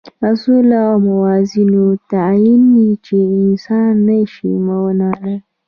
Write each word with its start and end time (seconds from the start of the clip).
اصولو 0.29 0.75
او 0.89 0.95
موازینو 1.07 1.85
تعدیل 2.11 2.63
چې 3.05 3.17
انسان 3.41 3.93
نه 4.07 4.17
شي 4.33 4.49
منلای. 4.65 5.35